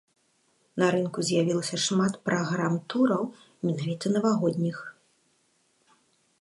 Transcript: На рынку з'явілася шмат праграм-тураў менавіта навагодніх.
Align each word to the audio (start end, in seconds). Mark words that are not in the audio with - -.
На 0.83 0.87
рынку 0.95 1.19
з'явілася 1.27 1.77
шмат 1.87 2.13
праграм-тураў 2.29 3.23
менавіта 3.69 4.05
навагодніх. 4.17 4.77